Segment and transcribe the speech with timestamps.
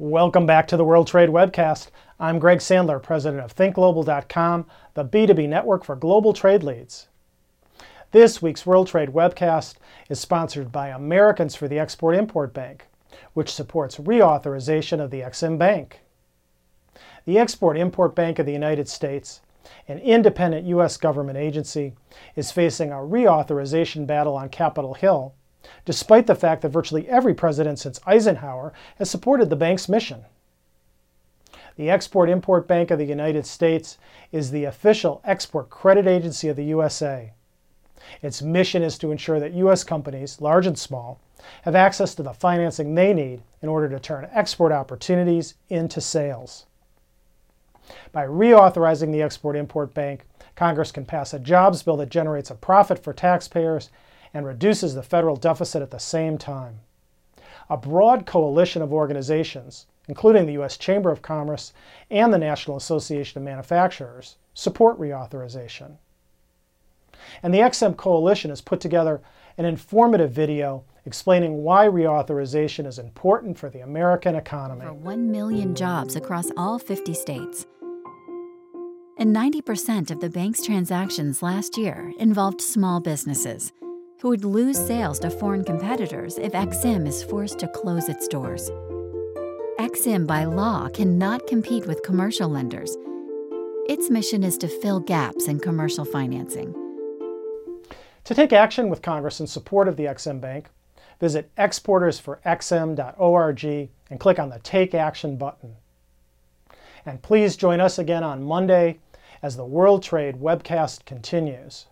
[0.00, 1.88] Welcome back to the World Trade Webcast.
[2.20, 7.08] I'm Greg Sandler, president of ThinkGlobal.com, the B2B network for global trade leads.
[8.12, 9.74] This week's World Trade Webcast
[10.08, 12.86] is sponsored by Americans for the Export Import Bank,
[13.34, 15.98] which supports reauthorization of the Ex-Im Bank.
[17.24, 19.40] The Export Import Bank of the United States,
[19.88, 20.96] an independent U.S.
[20.96, 21.94] government agency,
[22.36, 25.34] is facing a reauthorization battle on Capitol Hill
[25.84, 30.24] despite the fact that virtually every president since Eisenhower has supported the bank's mission.
[31.76, 33.98] The Export Import Bank of the United States
[34.32, 37.32] is the official export credit agency of the USA.
[38.20, 39.84] Its mission is to ensure that U.S.
[39.84, 41.20] companies, large and small,
[41.62, 46.66] have access to the financing they need in order to turn export opportunities into sales.
[48.12, 52.54] By reauthorizing the Export Import Bank, Congress can pass a jobs bill that generates a
[52.54, 53.90] profit for taxpayers
[54.32, 56.80] and reduces the federal deficit at the same time.
[57.70, 60.76] A broad coalition of organizations, including the U.S.
[60.76, 61.72] Chamber of Commerce
[62.10, 65.96] and the National Association of Manufacturers, support reauthorization.
[67.42, 69.20] And the Ex-Im Coalition has put together
[69.58, 74.84] an informative video explaining why reauthorization is important for the American economy.
[74.84, 77.66] Over 1 million jobs across all 50 states.
[79.18, 83.72] And 90% of the bank's transactions last year involved small businesses
[84.20, 88.70] who would lose sales to foreign competitors if Ex-Im is forced to close its doors.
[89.78, 92.96] Ex-Im by law cannot compete with commercial lenders.
[93.88, 96.74] Its mission is to fill gaps in commercial financing.
[98.24, 100.68] To take action with Congress in support of the Ex-Im Bank,
[101.20, 103.64] visit exportersforexim.org
[104.10, 105.76] and click on the Take Action button.
[107.06, 108.98] And please join us again on Monday
[109.42, 111.86] as the World Trade webcast continues.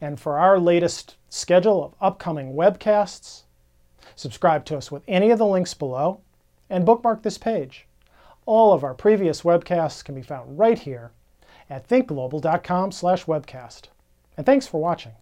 [0.00, 3.42] And for our latest schedule of upcoming webcasts,
[4.14, 6.20] subscribe to us with any of the links below
[6.68, 7.86] and bookmark this page.
[8.46, 11.12] All of our previous webcasts can be found right here
[11.70, 13.82] at thinkglobal.com/webcast.
[14.36, 15.12] And thanks for watching.